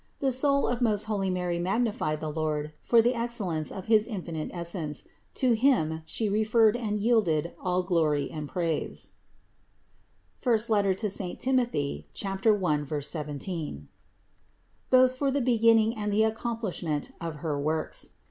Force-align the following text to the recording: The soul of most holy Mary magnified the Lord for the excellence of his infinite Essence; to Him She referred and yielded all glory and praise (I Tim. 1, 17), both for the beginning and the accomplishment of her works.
The 0.17 0.31
soul 0.31 0.67
of 0.67 0.81
most 0.81 1.03
holy 1.03 1.29
Mary 1.29 1.59
magnified 1.59 2.21
the 2.21 2.31
Lord 2.31 2.73
for 2.81 3.03
the 3.03 3.13
excellence 3.13 3.71
of 3.71 3.85
his 3.85 4.07
infinite 4.07 4.49
Essence; 4.51 5.07
to 5.35 5.51
Him 5.53 6.01
She 6.07 6.27
referred 6.27 6.75
and 6.75 6.97
yielded 6.97 7.53
all 7.61 7.83
glory 7.83 8.27
and 8.31 8.49
praise 8.49 9.11
(I 10.43 10.57
Tim. 10.93 11.57
1, 11.59 13.01
17), 13.03 13.87
both 14.89 15.13
for 15.15 15.29
the 15.29 15.39
beginning 15.39 15.95
and 15.95 16.11
the 16.11 16.23
accomplishment 16.23 17.11
of 17.21 17.35
her 17.45 17.59
works. 17.59 18.09